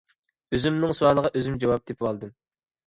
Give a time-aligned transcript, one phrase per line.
[0.57, 2.39] ئۆزۈمنىڭ سوئالىغا ئۆزۈم جاۋاب تېپىۋالدىم.